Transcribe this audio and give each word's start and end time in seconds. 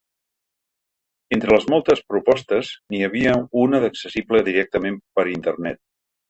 Entre 1.35 1.51
les 1.55 1.67
moltes 1.73 2.01
propostes, 2.13 2.71
n’hi 2.95 3.03
havia 3.09 3.35
una 3.65 3.83
d’accessible 3.85 4.43
directament 4.49 4.99
per 5.21 5.29
internet. 5.37 5.81